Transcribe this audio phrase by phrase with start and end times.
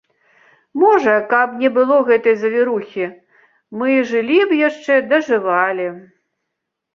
[0.83, 3.05] Можа, каб не было гэтай завірухі,
[3.83, 5.87] мы і жылі б яшчэ, дажывалі.